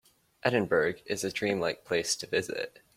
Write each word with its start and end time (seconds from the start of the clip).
Edinburgh 0.43 0.95
is 1.05 1.23
a 1.23 1.31
dream-like 1.31 1.85
place 1.85 2.15
to 2.15 2.25
visit. 2.25 2.79